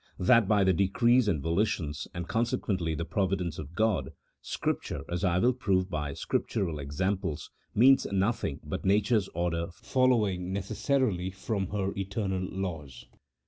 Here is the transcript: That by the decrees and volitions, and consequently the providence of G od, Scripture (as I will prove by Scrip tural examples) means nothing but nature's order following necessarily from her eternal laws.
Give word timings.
That 0.17 0.47
by 0.47 0.63
the 0.63 0.73
decrees 0.73 1.27
and 1.27 1.39
volitions, 1.39 2.07
and 2.11 2.27
consequently 2.27 2.95
the 2.95 3.05
providence 3.05 3.59
of 3.59 3.75
G 3.77 3.83
od, 3.83 4.13
Scripture 4.41 5.03
(as 5.07 5.23
I 5.23 5.37
will 5.37 5.53
prove 5.53 5.91
by 5.91 6.13
Scrip 6.15 6.47
tural 6.47 6.81
examples) 6.81 7.51
means 7.75 8.07
nothing 8.11 8.61
but 8.63 8.83
nature's 8.83 9.27
order 9.35 9.67
following 9.71 10.51
necessarily 10.51 11.29
from 11.29 11.67
her 11.67 11.93
eternal 11.95 12.41
laws. 12.41 13.05